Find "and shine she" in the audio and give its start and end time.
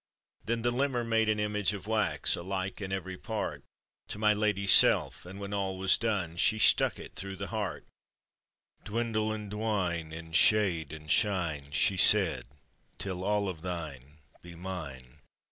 10.91-11.97